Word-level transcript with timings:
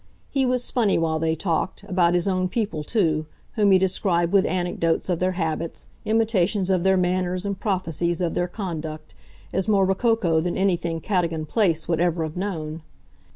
He 0.31 0.47
was 0.47 0.71
funny, 0.71 0.97
while 0.97 1.19
they 1.19 1.35
talked, 1.35 1.83
about 1.83 2.15
his 2.15 2.27
own 2.27 2.49
people 2.49 2.83
too, 2.83 3.27
whom 3.53 3.69
he 3.69 3.77
described, 3.77 4.33
with 4.33 4.47
anecdotes 4.47 5.09
of 5.09 5.19
their 5.19 5.33
habits, 5.33 5.89
imitations 6.05 6.71
of 6.71 6.81
their 6.81 6.97
manners 6.97 7.45
and 7.45 7.59
prophecies 7.59 8.19
of 8.19 8.33
their 8.33 8.47
conduct, 8.47 9.13
as 9.53 9.67
more 9.67 9.85
rococo 9.85 10.39
than 10.39 10.57
anything 10.57 11.01
Cadogan 11.01 11.45
Place 11.45 11.87
would 11.87 12.01
ever 12.01 12.23
have 12.23 12.35
known. 12.35 12.81